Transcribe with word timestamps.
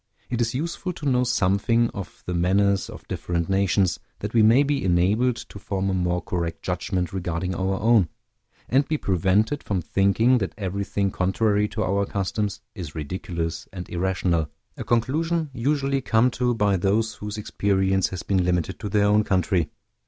It 0.31 0.41
is 0.41 0.55
useful 0.55 0.93
to 0.93 1.05
know 1.07 1.23
something 1.23 1.91
of 1.91 2.23
the 2.25 2.33
manners 2.33 2.89
of 2.89 3.07
different 3.07 3.49
nations, 3.49 3.99
that 4.17 4.33
we 4.33 4.41
may 4.41 4.63
be 4.63 4.83
enabled 4.83 5.35
to 5.35 5.59
form 5.59 5.91
a 5.91 5.93
more 5.93 6.23
correct 6.23 6.63
judgment 6.63 7.13
regarding 7.13 7.53
our 7.53 7.79
own, 7.79 8.09
and 8.67 8.87
be 8.87 8.97
prevented 8.97 9.61
from 9.61 9.83
thinking 9.83 10.39
that 10.39 10.55
everything 10.57 11.11
contrary 11.11 11.67
to 11.67 11.83
our 11.83 12.07
customs 12.07 12.61
is 12.73 12.95
ridiculous 12.95 13.67
and 13.71 13.87
irrational, 13.91 14.49
a 14.75 14.83
conclusion 14.83 15.51
usually 15.53 16.01
come 16.01 16.31
to 16.31 16.55
by 16.55 16.77
those 16.77 17.13
whose 17.17 17.37
experience 17.37 18.07
has 18.09 18.23
been 18.23 18.43
limited 18.43 18.79
to 18.79 18.89
their 18.89 19.05
own 19.05 19.23
country. 19.23 19.69